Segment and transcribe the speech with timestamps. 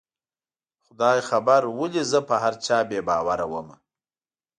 [0.85, 3.77] خدای خبر ولې زه په هر چا بې باوره ومه